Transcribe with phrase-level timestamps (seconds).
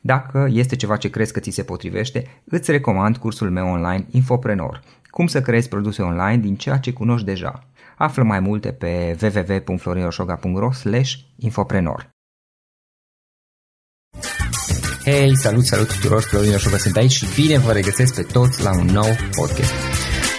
[0.00, 4.82] Dacă este ceva ce crezi că ți se potrivește, îți recomand cursul meu online Infoprenor.
[5.10, 7.68] Cum să creezi produse online din ceea ce cunoști deja.
[7.96, 10.70] Află mai multe pe www.florinosoga.ro
[11.36, 12.10] infoprenor.
[15.04, 18.70] Hei, salut, salut tuturor, Florin Oșoga sunt aici și bine vă regăsesc pe toți la
[18.78, 19.72] un nou podcast.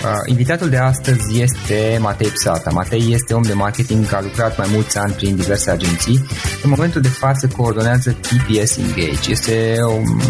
[0.03, 2.69] Uh, invitatul de astăzi este Matei Psata.
[2.69, 6.25] Matei este om de marketing, a lucrat mai mulți ani prin diverse agenții.
[6.63, 9.31] În momentul de față coordonează TPS Engage.
[9.31, 9.77] Este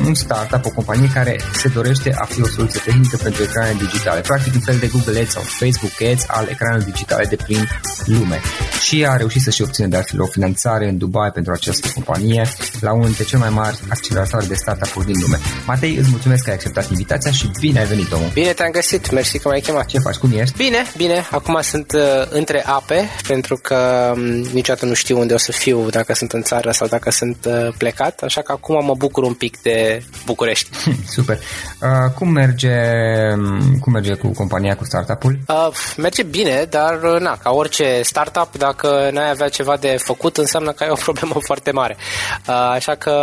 [0.06, 4.22] un startup, o companie care se dorește a fi o soluție tehnică pentru ecrane digitale.
[4.22, 7.68] Practic un fel de Google Ads sau Facebook Ads al ecranelor digitale de prin
[8.06, 8.40] lume.
[8.82, 12.50] Și a reușit să-și obțină de altfel o finanțare în Dubai pentru această companie
[12.80, 15.38] la unul dintre cele mai mari acceleratoare de startup-uri din lume.
[15.66, 18.30] Matei, îți mulțumesc că ai acceptat invitația și bine ai venit, omul.
[18.34, 19.86] Bine te-am găsit, mersi că m-ai ai chemat.
[19.86, 20.16] Ce faci?
[20.16, 20.58] Cum ești?
[20.58, 21.28] Bine, bine.
[21.32, 25.90] Acum sunt uh, între ape, pentru că um, niciodată nu știu unde o să fiu,
[25.90, 29.34] dacă sunt în țară sau dacă sunt uh, plecat, așa că acum mă bucur un
[29.34, 30.70] pic de București.
[31.16, 31.40] Super.
[31.82, 32.78] Uh, cum merge
[33.34, 35.40] um, cum merge cu compania, cu startup-ul?
[35.48, 40.38] Uh, merge bine, dar uh, na, ca orice startup, dacă n-ai avea ceva de făcut,
[40.38, 41.98] înseamnă că ai o problemă foarte mare.
[42.48, 43.14] Uh, așa că,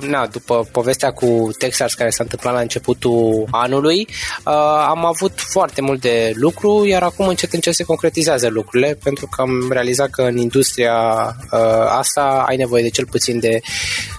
[0.00, 4.08] na, după povestea cu Texas care s-a întâmplat la începutul anului,
[4.44, 4.52] uh,
[4.88, 9.40] am avut foarte mult de lucru, iar acum încet încet se concretizează lucrurile, pentru că
[9.40, 10.94] am realizat că în industria
[11.52, 11.60] uh,
[11.98, 13.60] asta ai nevoie de cel puțin de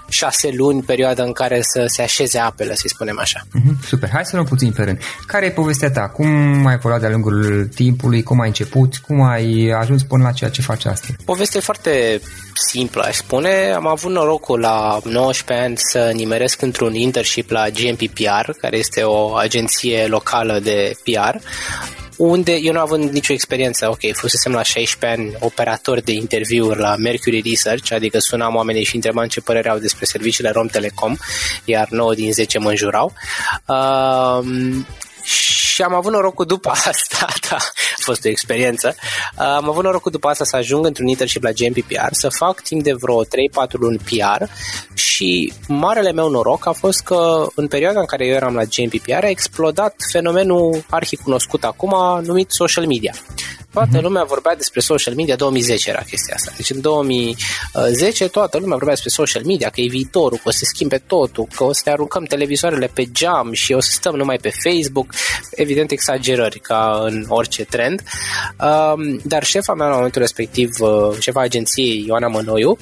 [0.10, 3.40] șase luni, perioada în care să se așeze apele, să spunem așa.
[3.40, 5.00] Uh-huh, super, hai să luăm puțin pe rând.
[5.26, 6.02] Care e povestea ta?
[6.02, 8.24] Cum ai evoluat de-a lungul timpului?
[8.24, 8.98] Cum ai început?
[8.98, 11.16] Cum ai ajuns până la ceea ce faci astăzi?
[11.26, 12.22] Povestea e foarte
[12.54, 13.72] simplă, aș spune.
[13.76, 19.34] Am avut norocul la 19 ani să nimeresc într-un internship la GMPPR, care este o
[19.36, 21.36] agenție locală de PR,
[22.18, 26.96] unde eu nu având nicio experiență, ok, fusesem la 16 ani operator de interviuri la
[26.96, 31.16] Mercury Research, adică sunam oamenii și întrebam ce părere au despre serviciile Rom Telecom,
[31.66, 33.14] iar 9 din 10 mă înjurau.
[33.66, 34.46] Uh,
[35.24, 38.96] și am avut norocul după asta, da, a fost o experiență,
[39.36, 42.94] am avut norocul după asta să ajung într-un internship la GMPPR, să fac timp de
[42.94, 43.28] vreo 3-4
[43.72, 44.44] luni PR
[45.18, 49.24] și marele meu noroc a fost că în perioada în care eu eram la GMPPR
[49.24, 53.14] a explodat fenomenul arhicunoscut acum numit social media.
[53.74, 54.02] Toată uh-huh.
[54.02, 56.52] lumea vorbea despre social media, 2010 era chestia asta.
[56.56, 60.58] Deci în 2010 toată lumea vorbea despre social media, că e viitorul, că o să
[60.58, 64.16] se schimbe totul, că o să ne aruncăm televizoarele pe geam și o să stăm
[64.16, 65.14] numai pe Facebook.
[65.52, 68.02] Evident exagerări, ca în orice trend.
[68.60, 72.78] Um, dar șefa mea la momentul respectiv, uh, șefa agenției Ioana Mănoiu,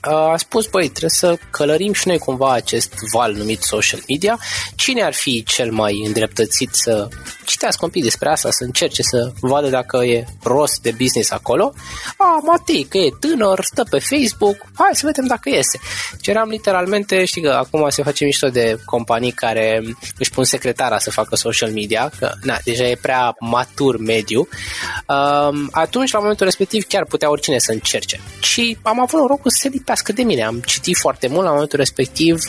[0.00, 4.38] a spus, băi, trebuie să călărim și noi cumva acest val numit social media.
[4.76, 7.08] Cine ar fi cel mai îndreptățit să
[7.44, 11.72] citească un pic despre asta, să încerce să vadă dacă e rost de business acolo?
[12.16, 15.78] A, Matei, că e tânăr, stă pe Facebook, hai să vedem dacă iese.
[16.20, 19.82] Ceream literalmente, știi că acum se face mișto de companii care
[20.18, 24.48] își pun secretara să facă social media, că na, deja e prea matur mediu.
[25.06, 28.20] Um, atunci, la momentul respectiv, chiar putea oricine să încerce.
[28.40, 30.44] Și am avut norocul să se scutească de mine.
[30.44, 32.44] Am citit foarte mult la momentul respectiv,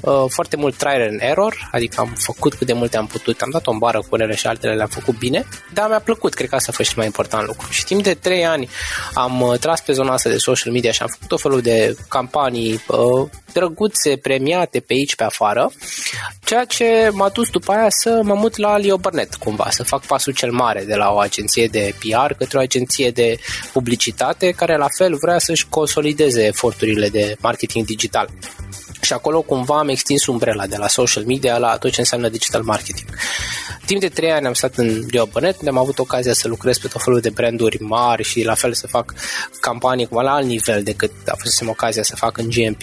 [0.00, 3.50] uh, foarte mult trial and error, adică am făcut cât de multe am putut, am
[3.50, 6.54] dat o bară cu unele și altele le-am făcut bine, dar mi-a plăcut, cred că
[6.54, 7.66] asta a fost cel mai important lucru.
[7.70, 8.68] Și timp de 3 ani
[9.14, 11.96] am uh, tras pe zona asta de social media și am făcut o felul de
[12.08, 15.72] campanii uh, drăguțe, premiate pe aici, pe afară,
[16.44, 20.06] ceea ce m-a dus după aia să mă mut la Leo Burnett, cumva, să fac
[20.06, 23.38] pasul cel mare de la o agenție de PR către o agenție de
[23.72, 26.50] publicitate care la fel vrea să-și consolideze
[26.86, 28.28] eforturile de marketing digital.
[29.00, 32.62] Și acolo cumva am extins umbrela de la social media la tot ce înseamnă digital
[32.62, 33.08] marketing.
[33.84, 36.88] Timp de trei ani am stat în Leoponet, unde am avut ocazia să lucrez pe
[36.88, 39.14] tot felul de branduri mari și la fel să fac
[39.60, 42.82] campanii cumva la alt nivel decât a fost ocazia să fac în GMP.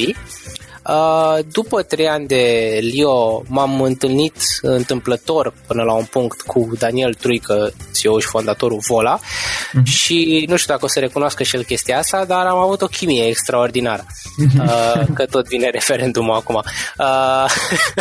[0.88, 7.13] Uh, după trei ani de Lio m-am întâlnit întâmplător până la un punct cu Daniel
[7.13, 9.83] Truică, CEO și fondatorul Vola uh-huh.
[9.83, 12.85] și nu știu dacă o să recunoască și el chestia asta, dar am avut o
[12.85, 14.06] chimie extraordinară.
[14.38, 14.59] Mhm.
[14.59, 16.62] Uh, că tot vine referendumul acum.
[16.97, 17.45] Uh,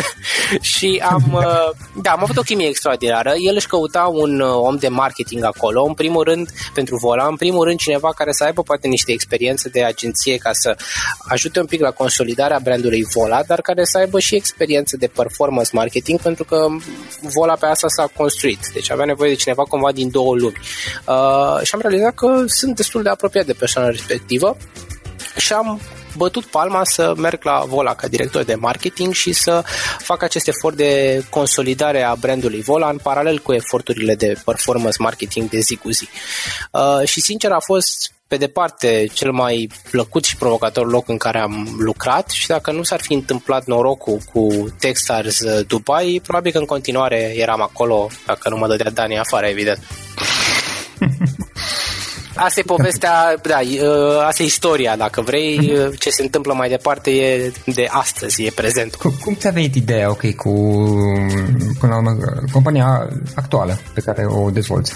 [0.71, 1.69] și am, uh,
[2.01, 3.33] da, am avut o chimie extraordinară.
[3.37, 7.35] El își căuta un uh, om de marketing acolo, în primul rând pentru Vola, în
[7.35, 10.75] primul rând cineva care să aibă poate niște experiențe de agenție ca să
[11.27, 15.69] ajute un pic la consolidarea brandului Vola, dar care să aibă și experiență de performance
[15.73, 16.67] marketing, pentru că
[17.21, 18.59] Vola pe asta s-a construit.
[18.73, 20.57] Deci avea nevoie de cineva cumva din două lumi.
[21.05, 24.57] Uh, și am realizat că sunt destul de apropiat de persoana respectivă
[25.37, 25.79] și am
[26.17, 29.63] bătut palma să merg la Vola ca director de marketing și să
[29.99, 35.49] fac acest efort de consolidare a brandului Vola în paralel cu eforturile de performance marketing
[35.49, 36.07] de zi cu zi.
[36.71, 41.39] Uh, și sincer a fost pe departe cel mai plăcut și provocator loc în care
[41.39, 46.65] am lucrat și dacă nu s-ar fi întâmplat norocul cu Techstars Dubai, probabil că în
[46.65, 49.79] continuare eram acolo, dacă nu mă dădea Dani afară, evident.
[52.35, 53.59] Asta e povestea, da,
[54.27, 58.95] asta e istoria, dacă vrei, ce se întâmplă mai departe e de astăzi, e prezent.
[58.95, 60.51] Cum, cum ți-a venit ideea, ok, cu
[61.79, 62.17] până la urmă,
[62.51, 64.93] compania actuală pe care o dezvolți?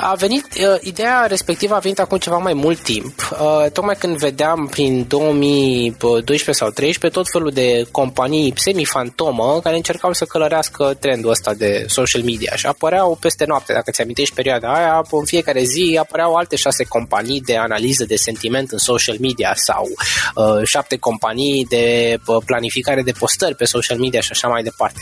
[0.00, 4.16] A venit, uh, ideea respectivă a venit acum ceva mai mult timp, uh, tocmai când
[4.16, 11.30] vedeam prin 2012 sau 2013 tot felul de companii semi-fantomă care încercau să călărească trendul
[11.30, 15.62] ăsta de social media și apăreau peste noapte, dacă ți amintești perioada aia, în fiecare
[15.62, 19.86] zi apăreau alte șase companii de analiză de sentiment în social media sau
[20.34, 25.00] uh, șapte companii de uh, planificare de postări pe social media și așa mai departe.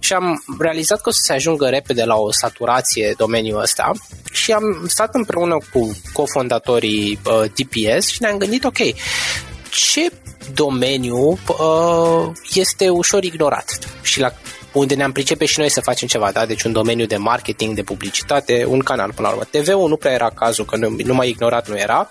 [0.00, 3.92] Și am realizat că o să se ajungă repede la o saturație domeniul ăsta
[4.38, 8.78] și am stat împreună cu cofondatorii uh, DPS și ne-am gândit, ok,
[9.70, 10.10] ce
[10.54, 14.32] domeniu uh, este ușor ignorat și la
[14.72, 16.46] unde ne-am pricepe și noi să facem ceva, da?
[16.46, 19.44] Deci un domeniu de marketing, de publicitate, un canal până la urmă.
[19.50, 22.08] TV-ul nu prea era cazul, că nu, numai ignorat nu era,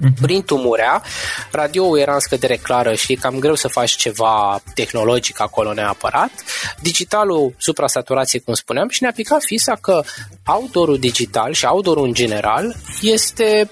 [0.00, 0.20] uh-huh.
[0.20, 1.02] prin tumurea,
[1.50, 6.30] radioul era în scădere clară și e cam greu să faci ceva tehnologic acolo neapărat.
[6.80, 10.02] Digitalul, supra-saturație, cum spuneam, și ne-a picat fisa că
[10.46, 13.70] outdoor digital și outdoor în general este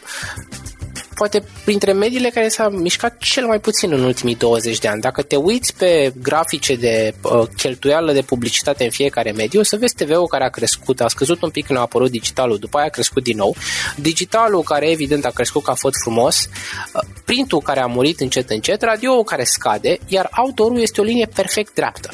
[1.19, 5.01] poate printre mediile care s-a mișcat cel mai puțin în ultimii 20 de ani.
[5.01, 9.77] Dacă te uiți pe grafice de uh, cheltuială de publicitate în fiecare mediu, o să
[9.77, 12.87] vezi TV-ul care a crescut, a scăzut un pic când a apărut digitalul, după aia
[12.87, 13.57] a crescut din nou.
[13.97, 18.83] Digitalul care evident a crescut ca fost frumos, uh, printul care a murit încet încet,
[18.83, 22.11] radio care scade, iar outdoor este o linie perfect dreaptă.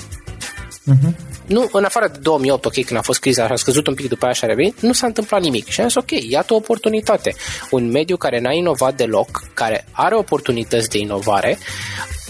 [0.93, 4.09] Uh-huh nu, în afară de 2008, ok, când a fost criza, a scăzut un pic
[4.09, 5.69] după aia și a revenit, nu s-a întâmplat nimic.
[5.69, 7.35] Și am zis, ok, iată o oportunitate.
[7.71, 11.59] Un mediu care n-a inovat deloc, care are oportunități de inovare,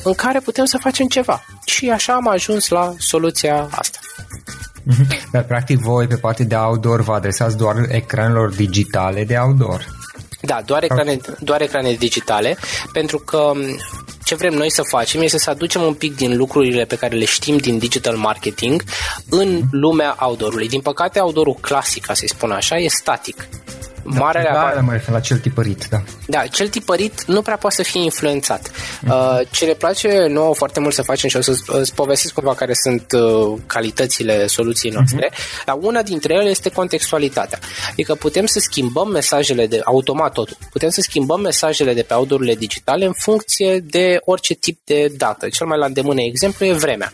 [0.03, 1.45] în care putem să facem ceva.
[1.65, 3.99] Și așa am ajuns la soluția asta.
[4.83, 5.07] Mhm.
[5.33, 10.03] Dar, practic, voi, pe partea de outdoor, vă adresați doar ecranelor digitale de outdoor.
[10.41, 12.57] Da, doar ecrane, doar ecrane digitale,
[12.93, 13.53] pentru că
[14.25, 17.25] ce vrem noi să facem este să aducem un pic din lucrurile pe care le
[17.25, 18.83] știm din digital marketing
[19.29, 20.69] în lumea outdoor-ului.
[20.69, 23.49] Din păcate, outdoor-ul clasic, ca să-i spun așa, e static.
[24.13, 26.03] Da, Marele da, da, mai la cel tipărit, da.
[26.27, 28.71] Da, cel tipărit nu prea poate să fie influențat.
[28.71, 29.09] Mm-hmm.
[29.09, 32.73] Uh, ce ne place nouă foarte mult să facem și o să-ți povestesc cumva care
[32.75, 35.01] sunt uh, calitățile soluției mhm.
[35.01, 35.65] noastre, mm-hmm.
[35.65, 37.59] dar una dintre ele este contextualitatea.
[37.91, 40.57] Adică putem să schimbăm mesajele de automat totul.
[40.71, 45.49] Putem să schimbăm mesajele de pe outdoor digitale în funcție de orice tip de dată.
[45.49, 47.13] Cel mai la îndemână exemplu e vremea.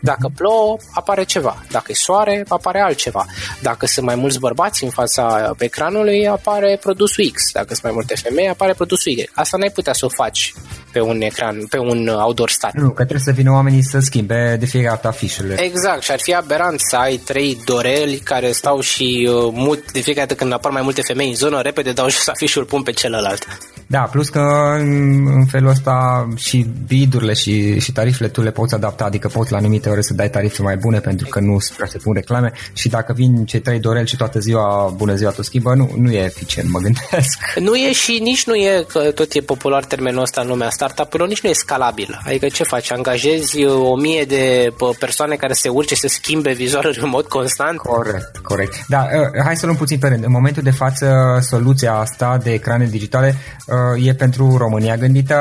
[0.00, 0.34] Dacă mhm.
[0.34, 1.62] plouă, apare ceva.
[1.70, 3.26] Dacă e soare, apare altceva.
[3.62, 7.52] Dacă sunt mai mulți bărbați în fața ecranului, apare produsul X.
[7.52, 9.28] Dacă sunt mai multe femei, apare produsul Y.
[9.34, 10.52] Asta n-ai putea să o faci
[10.92, 12.80] pe un ecran, pe un outdoor static.
[12.80, 15.60] Nu, că trebuie să vină oamenii să schimbe de fiecare dată afișele.
[15.62, 20.00] Exact, și ar fi aberant să ai trei doreli care stau și uh, mut de
[20.00, 22.90] fiecare dată când apar mai multe femei în zonă, repede dau jos afișul, pun pe
[22.90, 23.46] celălalt.
[23.86, 24.40] Da, plus că
[24.78, 29.56] în felul ăsta și bidurile și, și tarifele tu le poți adapta, adică poți la
[29.56, 32.88] anumite ore să dai tarife mai bune pentru că nu prea se pun reclame și
[32.88, 36.24] dacă vin cei trei doreli și toată ziua, bună ziua, tu schimbă, nu, nu e
[36.24, 37.38] eficient, mă gândesc.
[37.60, 41.28] Nu e și nici nu e, că tot e popular termenul ăsta în lumea startup-urilor,
[41.28, 42.20] nici nu e scalabil.
[42.26, 42.92] Adică ce faci?
[42.92, 47.78] Angajezi o mie de persoane care se urce să schimbe vizualul în mod constant?
[47.78, 48.86] Corect, corect.
[48.88, 50.24] Da, uh, hai să luăm puțin pe rând.
[50.24, 53.36] În momentul de față, soluția asta de ecrane digitale
[53.66, 55.36] uh, e pentru România gândită.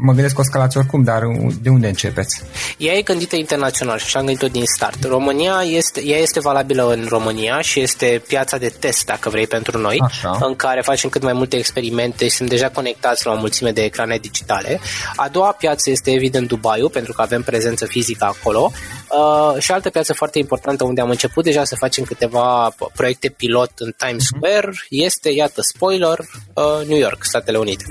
[0.00, 1.22] Mă gândesc că o scalați oricum, dar
[1.62, 2.42] de unde începeți?
[2.78, 5.04] Ea e gândită internațional și așa am gândit-o din start.
[5.04, 9.78] România este, ea este valabilă în România și este piața de test, dacă vrei, pentru
[9.78, 10.38] noi, așa.
[10.40, 13.84] în care facem cât mai multe experimente și sunt deja conectați la o mulțime de
[13.84, 14.55] ecrane digitale.
[15.16, 18.72] A doua piață este evident Dubaiul, pentru că avem prezență fizică acolo.
[19.10, 23.70] Uh, și altă piață foarte importantă unde am început deja să facem câteva proiecte pilot
[23.76, 24.36] în Times mhm.
[24.36, 26.18] Square este, iată, spoiler,
[26.54, 27.84] uh, New York, Statele Unite.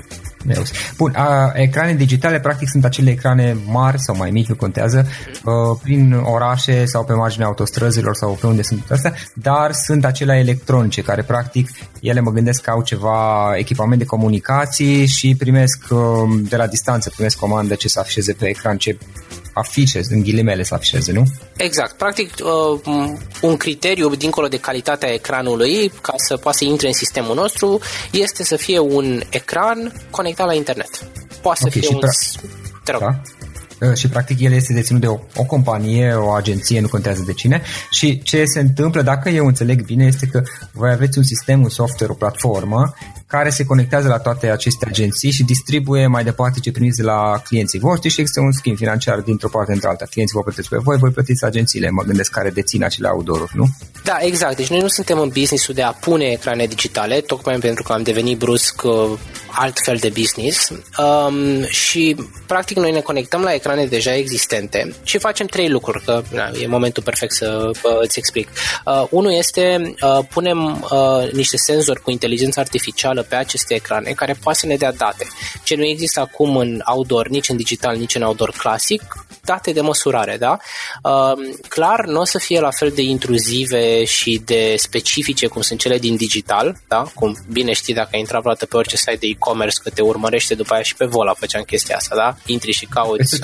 [0.96, 5.06] Bun, a, ecrane digitale practic sunt acele ecrane mari sau mai mici, nu contează,
[5.44, 10.04] a, uh, prin orașe sau pe marginea autostrăzilor sau pe unde sunt astea, dar sunt
[10.04, 11.68] acelea electronice care practic
[12.00, 16.66] ele mă gândesc că au ceva echipament de comunicații și primesc a, uh, de la
[16.66, 18.98] distanță, primesc comandă ce să afișeze pe ecran, ce
[19.58, 21.22] afișe, în ghilimele să afișeze, nu?
[21.56, 21.96] Exact.
[21.96, 22.80] Practic, uh,
[23.42, 28.44] un criteriu dincolo de calitatea ecranului, ca să poată să intre în sistemul nostru, este
[28.44, 30.90] să fie un ecran conectat la internet.
[31.42, 32.00] Poate okay, să fie un...
[32.00, 33.20] Pra- da?
[33.80, 37.32] Uh, și practic el este deținut de o, o companie, o agenție, nu contează de
[37.32, 40.42] cine și ce se întâmplă, dacă eu înțeleg bine, este că
[40.72, 42.94] voi aveți un sistem, un software, o platformă
[43.26, 47.40] care se conectează la toate aceste agenții și distribuie mai departe ce primiți de la
[47.44, 50.04] clienții voștri și există un schimb financiar dintr-o parte într alta.
[50.10, 53.66] Clienții vă plătesc pe voi, voi plătiți agențiile, mă gândesc, care dețin acele outdoor nu?
[54.06, 54.56] Da, exact.
[54.56, 58.02] Deci noi nu suntem în businessul de a pune ecrane digitale, tocmai pentru că am
[58.02, 59.18] devenit brusc uh,
[59.50, 65.18] alt fel de business um, și practic noi ne conectăm la ecrane deja existente și
[65.18, 68.48] facem trei lucruri, că na, e momentul perfect să uh, îți explic.
[68.84, 74.36] Uh, unul este uh, punem uh, niște senzori cu inteligență artificială pe aceste ecrane care
[74.42, 75.26] poate să ne dea date.
[75.64, 79.80] Ce nu există acum în outdoor, nici în digital, nici în outdoor clasic, date de
[79.80, 80.56] măsurare, da?
[81.02, 81.32] Uh,
[81.68, 85.98] clar, nu o să fie la fel de intruzive și de specifice cum sunt cele
[85.98, 87.02] din digital, da?
[87.14, 90.54] Cum bine știi dacă ai intrat vreodată pe orice site de e-commerce că te urmărește
[90.54, 92.36] după aia și pe Vola făceam chestia asta, da?
[92.46, 93.40] Intri și cauți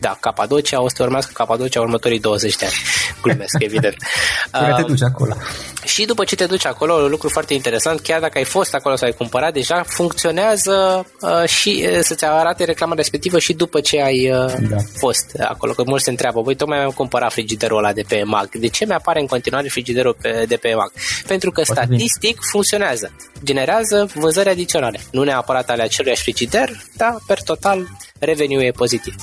[0.00, 2.74] da, Capadocia, o să te urmească Capadocia următorii 20 de ani.
[3.22, 3.96] Glumesc, evident.
[4.50, 5.36] Până te duci acolo.
[5.84, 8.96] Și după ce te duci acolo, un lucru foarte interesant, chiar dacă ai fost acolo
[8.96, 14.02] sau ai cumpărat, deja funcționează uh, și uh, să-ți arate reclama respectivă și după ce
[14.02, 14.76] ai uh, da.
[14.98, 15.72] fost acolo.
[15.72, 18.50] Că mulți se întreabă, voi tocmai am cumpărat frigiderul ăla de pe Mac.
[18.50, 20.92] De ce mi-apare în continuare frigiderul pe, de pe Mac?
[21.26, 22.48] Pentru că Poate statistic bine.
[22.50, 23.12] funcționează.
[23.44, 25.00] Generează vânzări adiționale.
[25.10, 27.88] Nu neapărat ale acelui frigider, dar per total
[28.20, 29.14] revenue e pozitiv.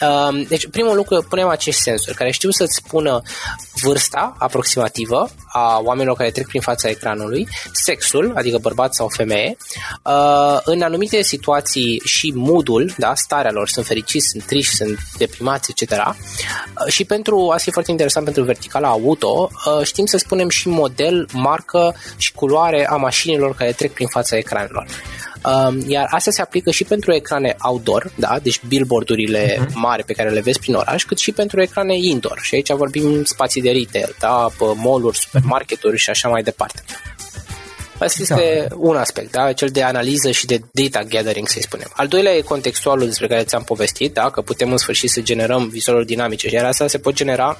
[0.00, 3.22] Um, deci, primul lucru, punem acești sensori care știu să-ți spună
[3.82, 9.56] vârsta aproximativă a oamenilor care trec prin fața ecranului, sexul, adică bărbat sau femeie,
[10.04, 15.74] uh, în anumite situații și moodul, da, starea lor, sunt fericiți, sunt triști, sunt deprimați,
[15.76, 15.90] etc.
[15.90, 20.68] Uh, și pentru, asta e foarte interesant pentru verticala auto, uh, știm să spunem și
[20.68, 24.86] model, marcă și culoare a mașinilor care trec prin fața ecranelor.
[25.44, 28.38] Um, iar asta se aplică și pentru ecrane outdoor, da?
[28.42, 29.72] deci billboardurile uh-huh.
[29.74, 32.38] mari pe care le vezi prin oraș, cât și pentru ecrane indoor.
[32.42, 34.48] Și aici vorbim spații de retail, da?
[34.74, 36.82] mall-uri, supermarketuri și așa mai departe.
[37.98, 38.74] Asta este da.
[38.78, 39.52] un aspect, da?
[39.52, 41.90] cel de analiză și de data gathering, să spunem.
[41.92, 44.30] Al doilea e contextualul despre care ți-am povestit, da?
[44.30, 47.58] că putem în sfârșit să generăm vizualuri dinamice, iar asta se pot genera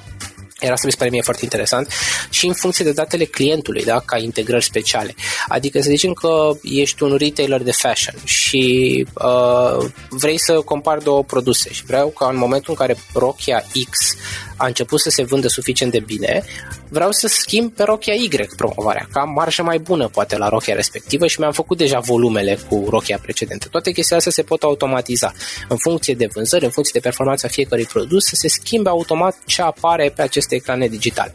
[0.61, 1.91] iar asta mi se pare mie foarte interesant
[2.29, 5.15] și în funcție de datele clientului, da, ca integrări speciale.
[5.47, 11.23] Adică să zicem că ești un retailer de fashion și uh, vrei să compari două
[11.23, 14.15] produse și vreau ca în momentul în care rochia X
[14.61, 16.43] a început să se vândă suficient de bine,
[16.89, 21.27] vreau să schimb pe rochia Y promovarea, ca marjă mai bună poate la rochia respectivă
[21.27, 23.67] și mi-am făcut deja volumele cu rochia precedentă.
[23.71, 25.33] Toate chestiile astea se pot automatiza
[25.69, 29.61] în funcție de vânzări, în funcție de performanța fiecărui produs, să se schimbe automat ce
[29.61, 31.33] apare pe aceste ecrane digitale.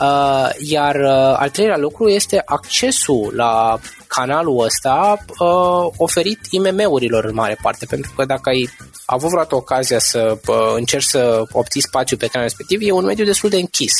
[0.00, 7.34] Uh, iar uh, al treilea lucru este accesul la canalul ăsta uh, oferit IMM-urilor în
[7.34, 8.68] mare parte, pentru că dacă ai
[9.04, 13.24] avut vreodată ocazia să uh, încerci să obții spațiu pe canalul respectiv, e un mediu
[13.24, 13.92] destul de închis.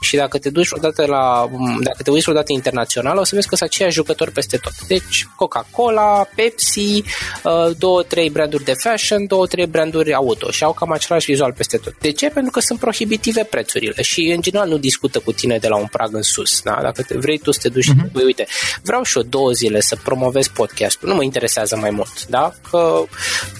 [0.00, 3.56] Și dacă te duci vreodată la, dacă te uiți vreodată internațional, o să vezi că
[3.56, 4.72] sunt aceiași jucători peste tot.
[4.86, 10.72] Deci Coca-Cola, Pepsi, uh, două, trei branduri de fashion, două, trei branduri auto și au
[10.72, 11.98] cam același vizual peste tot.
[11.98, 12.28] De ce?
[12.28, 15.86] Pentru că sunt prohibitive prețurile și în general nu discută cu tine de la un
[15.86, 16.60] prag în sus.
[16.60, 16.78] Da?
[16.82, 18.24] Dacă te, vrei tu să te duci uh-huh.
[18.24, 18.46] uite,
[18.82, 22.52] vreau și eu două zile să promovez podcastul, nu mă interesează mai mult, da?
[22.70, 23.02] Că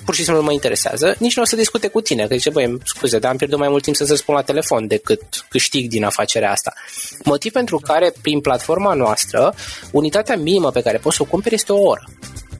[0.05, 0.86] pur și simplu nu mă interesează,
[1.19, 3.69] nici nu o să discute cu tine, că zice, băi, scuze, dar am pierdut mai
[3.69, 6.73] mult timp să-ți răspund la telefon decât câștig din afacerea asta.
[7.25, 9.55] Motiv pentru care, prin platforma noastră,
[9.91, 12.05] unitatea minimă pe care poți să o cumperi este o oră.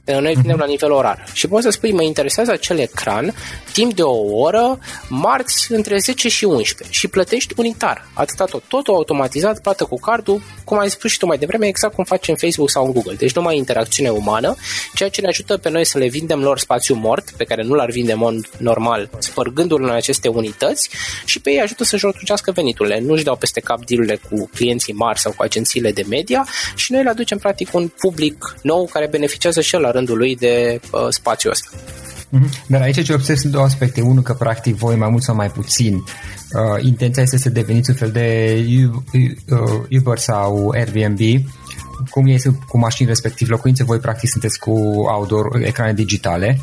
[0.07, 1.23] Pentru noi vinem la nivel orar.
[1.33, 3.33] Și poți să spui, mă interesează acel ecran
[3.73, 8.07] timp de o oră, marți între 10 și 11 și plătești unitar.
[8.13, 8.63] Atâta tot.
[8.67, 12.27] Totul automatizat, plată cu cardul, cum ai spus și tu mai devreme, exact cum faci
[12.27, 13.13] în Facebook sau în Google.
[13.13, 14.55] Deci nu mai interacțiune umană,
[14.93, 17.73] ceea ce ne ajută pe noi să le vindem lor spațiu mort, pe care nu
[17.73, 20.89] l-ar vinde în mod normal, spărgându-l în aceste unități
[21.25, 22.99] și pe ei ajută să-și rotuncească veniturile.
[22.99, 27.03] Nu-și dau peste cap dealurile cu clienții mari sau cu agențiile de media și noi
[27.03, 31.07] le aducem practic un public nou care beneficiază și el la rândul lui de uh,
[31.09, 31.69] spațiul ăsta.
[32.27, 32.67] Mm-hmm.
[32.67, 34.01] Dar aici ce observ sunt două aspecte.
[34.01, 37.95] Unul că practic voi mai mult sau mai puțin uh, intenția este să deveniți un
[37.95, 38.59] fel de
[39.13, 41.19] uh, Uber sau Airbnb
[42.09, 42.37] cum e
[42.67, 44.71] cu mașini respectiv locuințe, voi practic sunteți cu
[45.15, 46.61] outdoor, ecrane digitale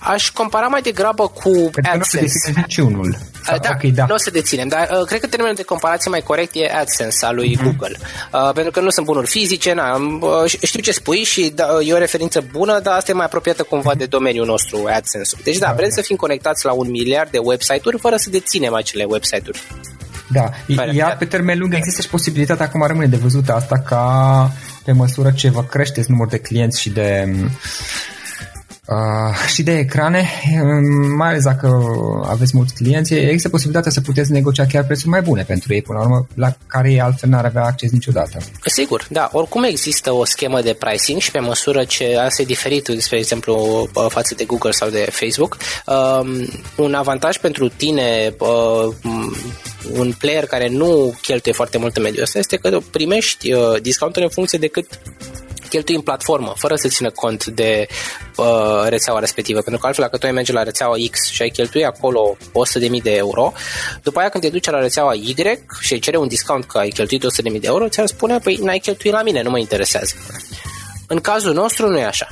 [0.00, 2.52] Aș compara mai degrabă cu Pentru AdSense.
[2.54, 3.16] Nu niciunul.
[3.52, 6.10] Uh, da, okay, da, nu o să deținem, dar uh, cred că termenul de comparație
[6.10, 7.62] mai corect e AdSense al lui mm-hmm.
[7.62, 7.96] Google.
[8.32, 11.92] Uh, pentru că nu sunt bunuri fizice, na, uh, știu ce spui și da, e
[11.92, 13.98] o referință bună, dar asta e mai apropiată cumva mm-hmm.
[13.98, 15.40] de domeniul nostru, AdSense-ul.
[15.44, 15.94] Deci da, da vrem da.
[15.94, 19.62] să fim conectați la un miliard de website-uri fără să deținem acele website-uri.
[20.26, 20.50] Da,
[20.92, 24.50] iar pe termen lung există și posibilitatea, acum rămâne de văzut asta, ca
[24.84, 27.34] pe măsură ce vă creșteți numărul de clienți și de
[28.88, 30.28] Uh, și de ecrane,
[30.62, 31.82] um, mai ales dacă
[32.28, 35.98] aveți mulți clienți, există posibilitatea să puteți negocia chiar prețuri mai bune pentru ei, până
[35.98, 38.38] la urmă, la care ei altfel n-ar avea acces niciodată.
[38.64, 39.28] Sigur, da.
[39.32, 43.88] Oricum există o schemă de pricing și pe măsură ce asta e diferit, spre exemplu,
[43.94, 48.94] uh, față de Google sau de Facebook, um, un avantaj pentru tine uh,
[49.92, 54.24] un player care nu cheltuie foarte mult în mediul ăsta este că primești uh, discounturi
[54.24, 54.86] în funcție de cât
[55.74, 57.86] cheltui în platformă, fără să țină cont de
[58.36, 59.60] uh, rețeaua respectivă.
[59.60, 63.02] Pentru că altfel, dacă tu ai merge la rețeaua X și ai cheltui acolo 100.000
[63.02, 63.52] de euro,
[64.02, 65.34] după aia când te duci la rețeaua Y
[65.80, 68.78] și ai cere un discount că ai cheltuit 100.000 de euro, ți-ar spune, păi n-ai
[68.78, 70.14] cheltuit la mine, nu mă interesează.
[71.06, 72.26] În cazul nostru nu e așa.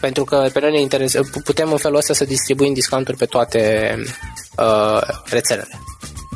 [0.00, 3.94] Pentru că pe noi ne interesează, putem în felul ăsta să distribuim discounturi pe toate
[4.58, 5.80] uh, rețelele.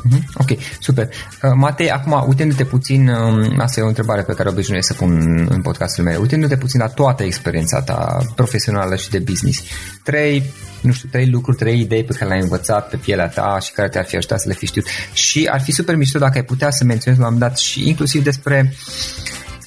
[0.01, 0.21] Mm-hmm.
[0.33, 1.09] Ok, super.
[1.43, 5.45] Uh, Matei, acum, uitându-te puțin, um, asta e o întrebare pe care obișnuiesc să pun
[5.49, 9.61] în podcastul meu, uitându-te puțin la toată experiența ta profesională și de business,
[10.03, 10.43] trei,
[10.81, 13.89] nu știu, trei lucruri, trei idei pe care le-ai învățat pe pielea ta și care
[13.89, 14.85] te-ar fi ajutat să le fi știut.
[15.13, 18.23] Și ar fi super mișto dacă ai putea să menționezi la un dat și inclusiv
[18.23, 18.73] despre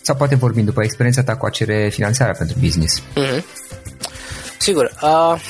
[0.03, 3.01] sau poate vorbim după experiența ta cu acere finanțarea pentru business.
[3.01, 3.45] Mm-hmm.
[4.59, 4.91] Sigur.
[5.03, 5.41] Uh,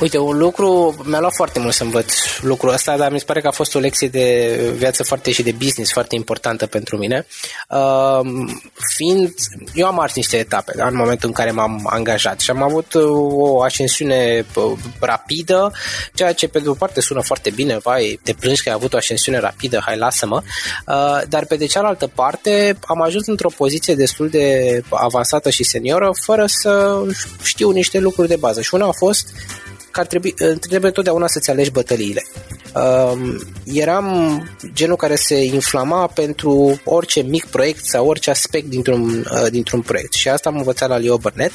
[0.00, 3.40] Uite, un lucru, mi-a luat foarte mult să învăț lucrul ăsta, dar mi se pare
[3.40, 7.26] că a fost o lecție de viață foarte și de business foarte importantă pentru mine.
[7.68, 8.20] Uh,
[8.96, 9.34] fiind,
[9.74, 12.94] eu am ars niște etape da, în momentul în care m-am angajat și am avut
[12.94, 15.72] uh, o ascensiune uh, rapidă,
[16.14, 18.92] ceea ce pe de o parte sună foarte bine, vai, te plângi că ai avut
[18.92, 20.42] o ascensiune rapidă, hai lasă-mă,
[20.86, 26.10] uh, dar pe de cealaltă parte am ajuns într-o poziție destul de avansată și senioră
[26.24, 27.02] fără să
[27.42, 29.26] știu niște lucruri de bază și una a fost
[29.90, 32.22] că ar trebui, trebuie totdeauna să-ți alegi bătăliile.
[32.74, 39.50] Uh, eram genul care se inflama pentru orice mic proiect sau orice aspect dintr-un, uh,
[39.50, 41.54] dintr-un proiect și asta am învățat la Leo Burnett.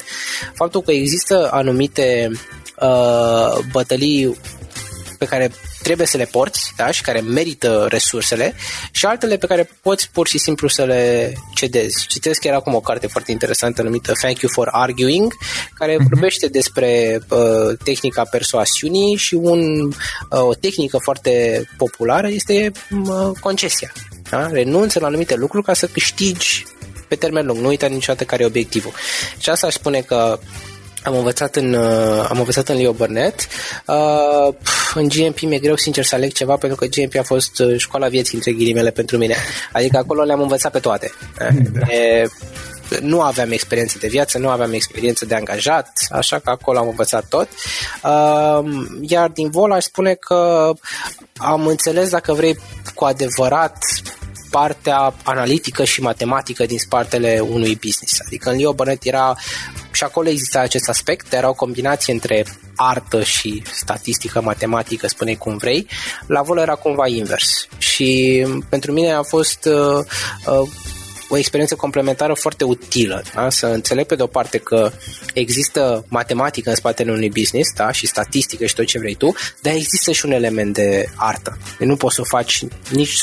[0.54, 2.30] Faptul că există anumite
[2.80, 4.36] uh, bătălii
[5.18, 5.50] pe care
[5.82, 6.90] trebuie să le porți da?
[6.90, 8.54] și care merită resursele
[8.90, 12.06] și altele pe care poți pur și simplu să le cedezi.
[12.06, 15.32] Citesc chiar acum o carte foarte interesantă numită Thank You for Arguing,
[15.74, 16.08] care mhm.
[16.08, 19.82] vorbește despre uh, tehnica persoasiunii și un,
[20.30, 23.92] uh, o tehnică foarte populară este uh, concesia.
[24.30, 24.48] Da?
[24.48, 26.64] Renunță la anumite lucruri ca să câștigi
[27.08, 27.58] pe termen lung.
[27.58, 28.92] Nu uita niciodată care e obiectivul.
[29.38, 30.38] Și asta aș spune că
[31.04, 33.46] am învățat în, uh, am învățat în Leo Burnett.
[33.86, 34.54] Uh,
[34.94, 38.08] în GMP mi-e greu sincer să aleg ceva pentru că GMP a fost uh, școala
[38.08, 39.34] vieții între ghilimele pentru mine.
[39.72, 41.12] Adică acolo le-am învățat pe toate.
[41.72, 41.92] Da.
[41.92, 42.28] E,
[43.00, 47.24] nu aveam experiență de viață, nu aveam experiență de angajat, așa că acolo am învățat
[47.28, 47.48] tot.
[48.02, 48.64] Uh,
[49.00, 50.72] iar din vol aș spune că
[51.36, 52.58] am înțeles dacă vrei
[52.94, 53.76] cu adevărat
[54.50, 58.18] partea analitică și matematică din spatele unui business.
[58.26, 59.36] Adică în Leo Burnett era
[59.94, 62.44] și acolo exista acest aspect, era o combinație între
[62.76, 65.86] artă și statistică, matematică, spune cum vrei,
[66.26, 67.68] la vol era cumva invers.
[67.78, 70.04] Și pentru mine a fost uh,
[70.46, 70.68] uh,
[71.28, 73.22] o experiență complementară foarte utilă.
[73.34, 73.50] Da?
[73.50, 74.90] Să înțeleg pe de o parte că
[75.34, 77.92] există matematică în spatele unui business da?
[77.92, 81.58] și statistică și tot ce vrei tu, dar există și un element de artă.
[81.78, 83.16] Deci nu poți să o faci nici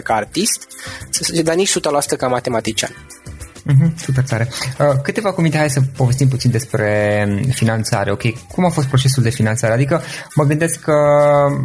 [0.00, 0.66] 100% ca artist,
[1.42, 2.90] dar nici 100% ca matematician.
[3.68, 4.48] Mm-hmm, super tare.
[4.78, 8.10] Uh, câteva cuvinte, hai să povestim puțin despre mm, finanțare.
[8.10, 9.72] Ok, cum a fost procesul de finanțare?
[9.72, 10.02] Adică
[10.34, 10.92] mă gândesc că,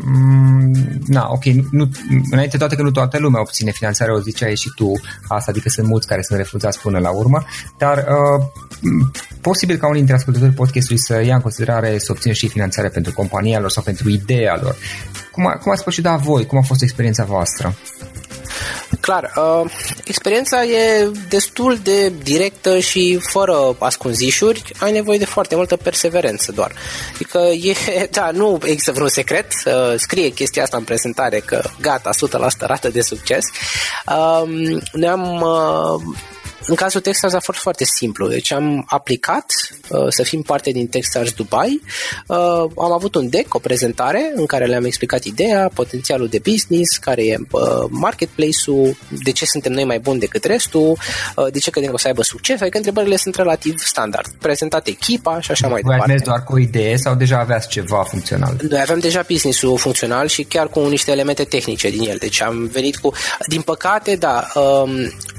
[0.06, 0.72] mm,
[1.08, 1.89] na, ok, nu,
[2.32, 4.92] înainte toate că nu toată lumea obține finanțare, o ziceai și tu
[5.28, 7.44] asta, adică sunt mulți care sunt refuzați până la urmă,
[7.78, 8.46] dar uh,
[9.42, 13.13] posibil ca unii dintre ascultătorii podcastului să ia în considerare să obțină și finanțare pentru
[13.13, 14.76] compania lor sau pentru ideea lor.
[15.32, 16.46] Cum, a, cum ați procedat voi?
[16.46, 17.76] Cum a fost experiența voastră?
[18.99, 19.71] Clar, uh,
[20.04, 26.71] experiența e destul de directă și fără ascunzișuri, ai nevoie de foarte multă perseverență doar.
[27.13, 27.76] Adică e,
[28.17, 32.89] da, nu există vreun secret, uh, scrie chestia asta în prezentare că gata, 100% rată
[32.89, 33.43] de succes.
[34.08, 34.47] Uh,
[34.91, 36.15] noi am uh,
[36.67, 38.28] în cazul Techstars a fost foarte simplu.
[38.28, 39.45] Deci am aplicat
[39.89, 41.82] uh, să fim parte din Techstars Dubai.
[42.28, 42.38] Uh,
[42.78, 47.26] am avut un deck, o prezentare în care le-am explicat ideea, potențialul de business, care
[47.26, 50.97] e uh, marketplace-ul, de ce suntem noi mai buni decât restul,
[51.36, 54.28] uh, de ce credem că o să aibă succes, adică întrebările sunt relativ standard.
[54.39, 56.13] Prezentat echipa și așa mai Voi departe.
[56.13, 58.56] Voi doar cu o idee sau deja aveați ceva funcțional?
[58.69, 62.17] Noi aveam deja business-ul funcțional și chiar cu niște elemente tehnice din el.
[62.19, 63.13] Deci am venit cu...
[63.47, 64.91] Din păcate, da, um,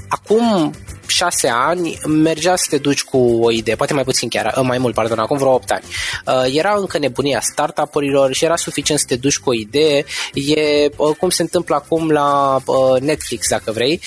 [0.07, 0.73] acum
[1.15, 4.77] șase ani mergea să te duci cu o idee, poate mai puțin chiar, uh, mai
[4.77, 5.83] mult, pardon, acum vreo 8 ani.
[6.25, 10.05] Uh, era încă nebunia startup-urilor și era suficient să te duci cu o idee.
[10.33, 12.57] E uh, cum se întâmplă acum la
[12.99, 14.01] Netflix, dacă vrei,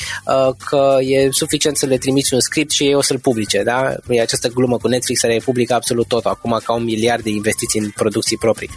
[0.68, 3.94] că e suficient să le trimiți un script și ei o să-l publice, da?
[4.08, 7.80] E această glumă cu Netflix care publică absolut tot acum ca un miliard de investiții
[7.80, 8.70] în producții proprii.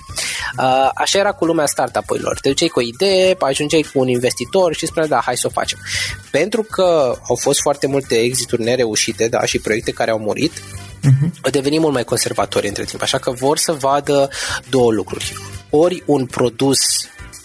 [0.93, 2.39] Așa era cu lumea startup-urilor.
[2.39, 5.49] Te duceai cu o idee, ajungeai cu un investitor și spuneai, da, hai să o
[5.49, 5.79] facem.
[6.31, 11.51] Pentru că au fost foarte multe exituri nereușite da, și proiecte care au murit, uh-huh.
[11.51, 13.01] deveni mult mai conservatori între timp.
[13.01, 14.29] Așa că vor să vadă
[14.69, 15.33] două lucruri.
[15.69, 16.79] Ori un produs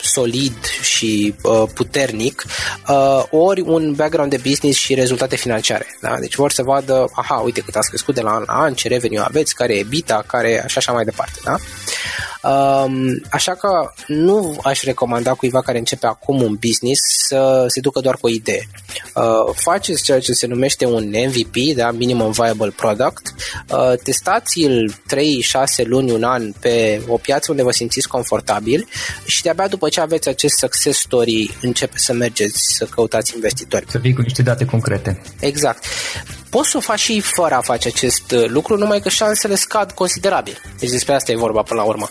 [0.07, 2.45] solid și uh, puternic,
[2.89, 5.87] uh, ori un background de business și rezultate financiare.
[6.01, 6.17] Da?
[6.21, 8.89] Deci vor să vadă, aha, uite cât ați crescut de la an la an, ce
[8.89, 11.39] revenue aveți, care e bita, care așa așa mai departe.
[11.45, 11.57] Da?
[12.47, 18.01] Um, așa că nu aș recomanda cuiva care începe acum un business să se ducă
[18.01, 18.69] doar cu o idee.
[19.15, 21.91] Uh, faceți ceea ce se numește un MVP, da?
[21.91, 23.35] Minimum Viable Product,
[23.71, 28.89] uh, testați-l 3-6 luni, un an pe o piață unde vă simțiți confortabil
[29.25, 33.85] și de-abia după ce aveți acest success story începe să mergeți să căutați investitori.
[33.89, 35.23] Să vii cu niște date concrete.
[35.41, 35.85] Exact
[36.57, 39.93] poți să o faci și fără a face acest uh, lucru, numai că șansele scad
[39.93, 40.61] considerabil.
[40.79, 42.11] Deci despre asta e vorba până la urmă.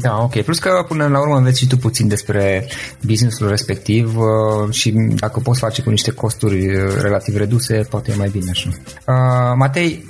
[0.00, 0.42] Da, ok.
[0.42, 2.68] Plus că până la urmă înveți și tu puțin despre
[3.04, 8.16] businessul respectiv uh, și dacă poți face cu niște costuri uh, relativ reduse, poate e
[8.16, 8.68] mai bine așa.
[8.68, 10.06] Uh, Matei,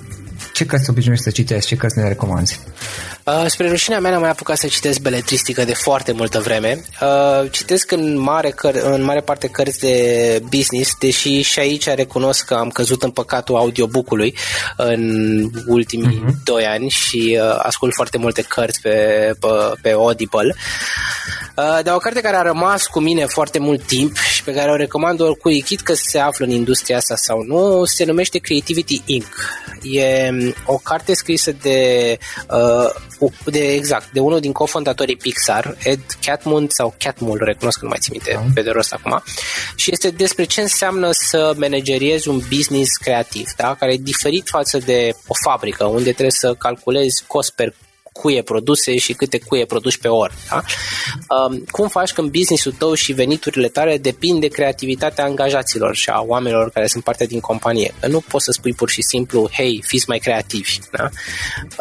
[0.59, 1.68] ce cărți obișnuiești să citești?
[1.68, 2.61] Ce cărți ne recomanzi?
[3.25, 6.85] Uh, spre rușinea mea n-am mai apucat să citesc beletristică de foarte multă vreme.
[7.01, 12.44] Uh, citesc în mare, căr- în mare parte cărți de business, deși și aici recunosc
[12.44, 14.35] că am căzut în păcatul audiobook-ului
[14.77, 15.03] în
[15.66, 16.44] ultimii uh-huh.
[16.44, 18.90] doi ani și uh, ascult foarte multe cărți pe,
[19.40, 19.49] pe,
[19.83, 20.55] pe Audible.
[21.59, 24.71] Uh, dar o carte care a rămas cu mine foarte mult timp și pe care
[24.71, 29.03] o recomand oricui, chit că se află în industria asta sau nu, se numește Creativity
[29.05, 29.27] Inc.
[29.83, 32.18] E um, o carte scrisă de
[32.51, 37.90] uh, de exact, de unul din cofondatorii Pixar, Ed Catmull sau Catmull, recunosc că nu
[37.90, 38.55] mai țin minte uh-huh.
[38.55, 39.23] pe de rost acum,
[39.77, 43.75] și este despre ce înseamnă să manageriezi un business creativ, da?
[43.75, 47.75] care e diferit față de o fabrică, unde trebuie să calculezi cost per
[48.20, 50.33] cuie produse și câte cuie produci pe oră.
[50.50, 50.62] Da?
[51.37, 56.20] Um, cum faci când businessul tău și veniturile tale depind de creativitatea angajaților și a
[56.26, 57.94] oamenilor care sunt parte din companie.
[58.00, 60.78] Că nu poți să spui pur și simplu, hei, fiți mai creativi.
[60.90, 61.09] Da?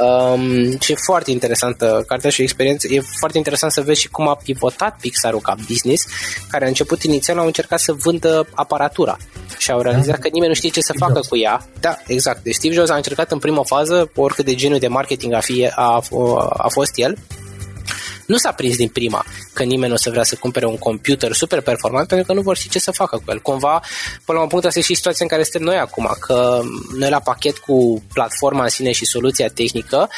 [0.04, 2.88] Um, și e foarte interesantă cartea și experiență.
[2.88, 6.06] E foarte interesant să vezi și cum a pivotat Pixar-ul ca business,
[6.50, 9.18] care a început inițial, au încercat să vândă aparatura
[9.58, 10.22] și au realizat da.
[10.22, 11.28] că nimeni nu știe ce să Steve facă Jobs.
[11.28, 11.68] cu ea.
[11.80, 12.44] Da, exact.
[12.44, 15.70] Deci Steve Jobs a încercat în prima fază, oricât de genul de marketing a, fi,
[15.76, 16.04] a, a
[16.70, 17.18] fost el,
[18.28, 21.32] nu s-a prins din prima, că nimeni nu o să vrea să cumpere un computer
[21.32, 23.40] super performant pentru că nu vor ști ce să facă cu el.
[23.40, 23.82] Cumva,
[24.26, 26.62] până la un punct, asta e și situația în care suntem noi acum, că
[26.98, 30.10] noi la pachet cu platforma în sine și soluția tehnică,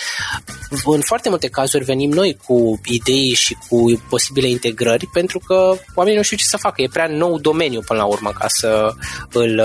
[0.85, 6.17] în foarte multe cazuri venim noi cu idei și cu posibile integrări pentru că oamenii
[6.17, 6.81] nu știu ce să facă.
[6.81, 8.93] E prea nou domeniu până la urmă ca, să
[9.31, 9.61] îl,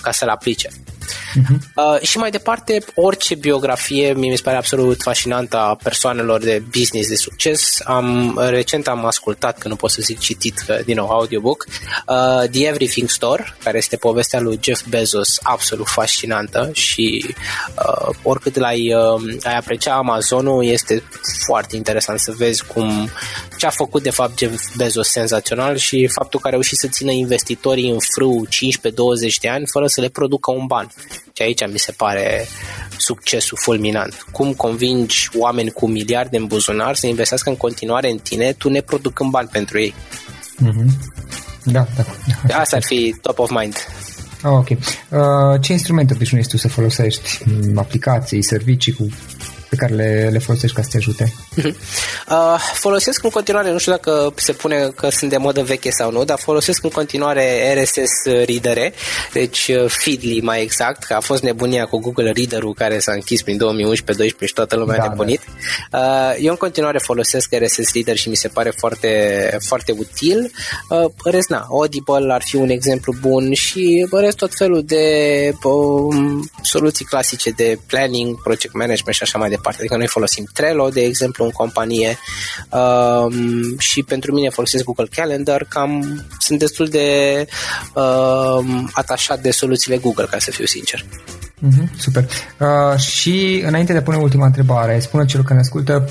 [0.00, 0.68] ca să-l aplice.
[0.68, 1.58] Uh-huh.
[1.74, 7.08] Uh, și mai departe, orice biografie mi se pare absolut fascinantă a persoanelor de business
[7.08, 7.78] de succes.
[7.88, 11.66] Am, recent am ascultat, că nu pot să zic citit, că, din nou, audiobook,
[12.06, 18.56] uh, The Everything Store, care este povestea lui Jeff Bezos, absolut fascinantă și uh, oricât
[18.56, 21.02] l-ai uh, ai aprecia Amazonul, este
[21.46, 23.10] foarte interesant să vezi cum
[23.58, 27.10] ce a făcut de fapt Jeff Bezos senzațional și faptul că a reușit să țină
[27.10, 28.50] investitorii în frâu 15-20
[29.40, 30.92] de ani fără să le producă un ban.
[31.32, 32.48] Și aici mi se pare
[32.96, 34.26] succesul fulminant.
[34.32, 37.76] Cum convingi oameni cu miliarde în buzunar să investească în continuare
[38.10, 39.94] în tine, tu ne producând bani pentru ei.
[40.64, 40.86] Mm-hmm.
[41.64, 42.04] Da, da,
[42.46, 42.56] da.
[42.58, 43.74] Asta ar fi top of mind.
[44.44, 44.68] Oh, ok.
[44.68, 47.42] Uh, ce instrumente obișnuiești tu să folosești?
[47.74, 49.08] Aplicații, servicii cu
[49.68, 51.32] pe care le, le folosești ca să te ajute?
[52.28, 56.10] Uh, folosesc în continuare, nu știu dacă se pune că sunt de modă veche sau
[56.10, 58.92] nu, dar folosesc în continuare RSS Reader,
[59.32, 63.42] deci uh, Feedly mai exact, că a fost nebunia cu Google Reader-ul care s-a închis
[63.42, 65.40] prin 2011-2012 și toată lumea da, a nebunit.
[65.90, 65.98] Da.
[65.98, 70.50] Uh, eu în continuare folosesc RSS Reader și mi se pare foarte, foarte util.
[70.88, 75.04] Uh, rest, na, Audible ar fi un exemplu bun și rest tot felul de
[75.62, 76.14] uh,
[76.62, 79.57] soluții clasice de planning, project management și așa mai departe.
[79.62, 82.18] Adică noi folosim Trello, de exemplu, în companie
[82.70, 87.46] um, și pentru mine folosesc Google Calendar, cam sunt destul de
[87.94, 91.04] um, atașat de soluțiile Google, ca să fiu sincer.
[91.66, 92.28] Mm-hmm, super.
[92.58, 96.10] Uh, și înainte de a pune ultima întrebare, spune celor care ne ascultă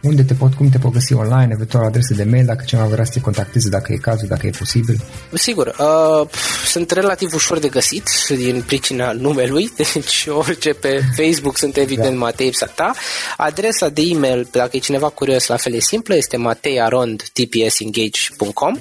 [0.00, 3.04] unde te pot, cum te pot găsi online, eventual adrese de mail, dacă cineva vrea
[3.04, 5.00] să te contacteze, dacă e cazul, dacă e posibil?
[5.32, 6.28] Sigur, uh,
[6.66, 12.18] sunt relativ ușor de găsit din pricina numelui, deci orice pe Facebook sunt evident da.
[12.18, 12.92] Matei Psata.
[13.36, 18.76] Adresa de e-mail, dacă e cineva curios, la fel e simplă, este mateiarond.tpsengage.com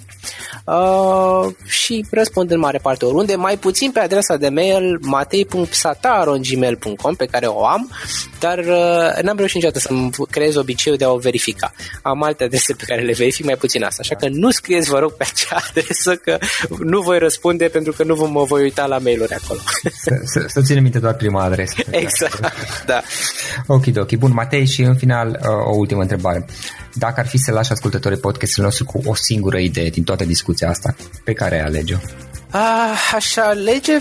[0.66, 7.26] uh, și răspund în mare parte oriunde, mai puțin pe adresa de mail matei.psata.gmail.com pe
[7.26, 7.92] care o am,
[8.40, 11.74] dar uh, n-am reușit niciodată să-mi creez obiceiul de a o verifica.
[12.02, 15.00] Am alte adrese pe care le verific mai puțin asta, așa că nu scrieți, vă
[15.00, 16.38] rog, pe acea adresă că
[16.80, 19.60] nu voi răspunde pentru că nu vă mă voi uita la mail-uri acolo.
[20.02, 21.76] Să, să, să ținem minte doar prima adresă.
[21.90, 22.40] Exact,
[22.86, 23.02] da.
[23.68, 24.16] Ok, ok.
[24.16, 26.46] Bun, Matei, și în final uh, o ultimă întrebare.
[26.94, 30.70] Dacă ar fi să lași ascultătorii podcastului nostru cu o singură idee din toată discuția
[30.70, 31.98] asta, pe care ai alege-o?
[32.52, 33.98] Ah, aș alege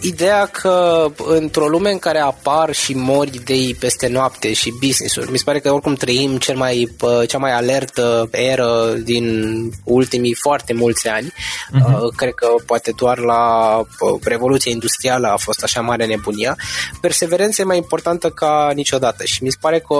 [0.00, 5.38] ideea că într-o lume în care apar și mori idei peste noapte și business-uri, mi
[5.38, 11.08] se pare că oricum trăim cel mai, cea mai alertă eră din ultimii foarte mulți
[11.08, 11.32] ani.
[11.32, 12.16] Uh-huh.
[12.16, 13.82] Cred că poate doar la
[14.22, 16.56] Revoluția Industrială a fost așa mare nebunia.
[17.00, 19.96] Perseverența e mai importantă ca niciodată și mi se pare că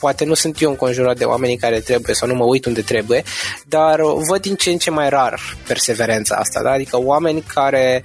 [0.00, 3.22] poate nu sunt eu înconjurat de oamenii care trebuie sau nu mă uit unde trebuie,
[3.66, 6.70] dar văd din ce în ce mai rar perseverența asta, da?
[6.70, 8.02] adică oameni care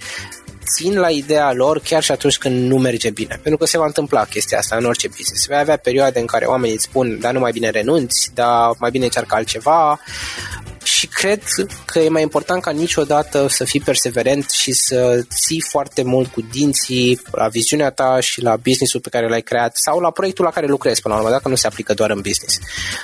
[0.75, 3.39] țin la ideea lor chiar și atunci când nu merge bine.
[3.41, 5.45] Pentru că se va întâmpla chestia asta în orice business.
[5.45, 8.91] Vei avea perioade în care oamenii îți spun, dar nu mai bine renunți, dar mai
[8.91, 9.99] bine încearcă altceva
[10.97, 11.41] și cred
[11.85, 16.41] că e mai important ca niciodată să fii perseverent și să ții foarte mult cu
[16.41, 20.51] dinții la viziunea ta și la businessul pe care l-ai creat sau la proiectul la
[20.51, 22.59] care lucrezi până la urmă, dacă nu se aplică doar în business.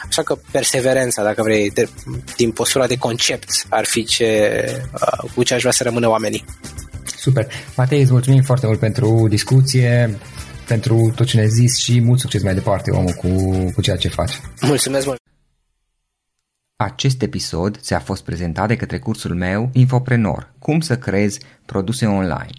[0.08, 1.90] Așa că perseverența, dacă vrei, de,
[2.36, 6.46] din postura de concept, ar fi ce, uh, cu ce aș vrea să rămână oamenii.
[7.24, 7.48] Super.
[7.78, 10.18] Matei, îți mulțumim foarte mult pentru discuție,
[10.68, 13.28] pentru tot ce ne-ai zis și mult succes mai departe, omul, cu,
[13.74, 14.42] cu ceea ce faci.
[14.62, 15.18] Mulțumesc mult!
[16.76, 22.58] Acest episod ți-a fost prezentat de către cursul meu Infoprenor, cum să creezi produse online.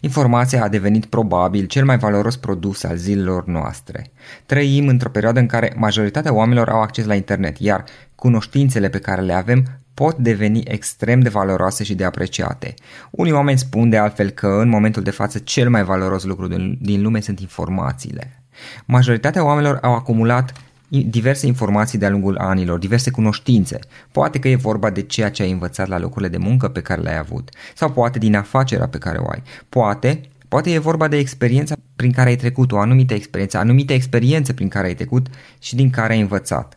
[0.00, 4.12] Informația a devenit probabil cel mai valoros produs al zilelor noastre.
[4.46, 7.84] Trăim într-o perioadă în care majoritatea oamenilor au acces la internet, iar
[8.14, 12.74] cunoștințele pe care le avem pot deveni extrem de valoroase și de apreciate.
[13.10, 16.46] Unii oameni spun de altfel că în momentul de față cel mai valoros lucru
[16.80, 18.42] din lume sunt informațiile.
[18.84, 20.52] Majoritatea oamenilor au acumulat
[20.88, 23.78] diverse informații de-a lungul anilor, diverse cunoștințe.
[24.12, 27.00] Poate că e vorba de ceea ce ai învățat la locurile de muncă pe care
[27.00, 29.42] le-ai avut, sau poate din afacerea pe care o ai.
[29.68, 34.52] Poate, poate e vorba de experiența prin care ai trecut, o anumită experiență, anumite experiențe
[34.52, 35.26] prin care ai trecut
[35.58, 36.76] și din care ai învățat.